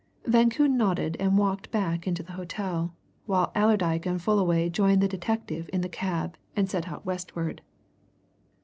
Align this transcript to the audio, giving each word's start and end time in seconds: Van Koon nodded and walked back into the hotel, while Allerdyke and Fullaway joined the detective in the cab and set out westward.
Van 0.25 0.49
Koon 0.49 0.75
nodded 0.77 1.15
and 1.19 1.37
walked 1.37 1.69
back 1.69 2.07
into 2.07 2.23
the 2.23 2.31
hotel, 2.31 2.95
while 3.27 3.51
Allerdyke 3.55 4.07
and 4.07 4.19
Fullaway 4.19 4.67
joined 4.67 4.99
the 4.99 5.07
detective 5.07 5.69
in 5.71 5.81
the 5.81 5.87
cab 5.89 6.37
and 6.55 6.67
set 6.67 6.87
out 6.87 7.05
westward. 7.05 7.61